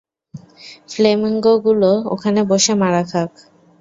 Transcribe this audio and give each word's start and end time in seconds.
ফ্লেমিঙ্গোগুলো 0.91 1.91
ওখানে 2.13 2.41
বসে 2.51 2.73
মারা 2.81 3.03
খাক! 3.11 3.31